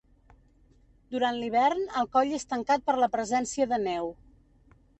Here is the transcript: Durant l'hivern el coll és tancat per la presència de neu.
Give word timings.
Durant 1.15 1.37
l'hivern 1.41 1.85
el 2.01 2.09
coll 2.17 2.33
és 2.39 2.49
tancat 2.55 2.87
per 2.89 2.99
la 3.05 3.13
presència 3.19 3.69
de 3.75 3.83
neu. 3.87 4.13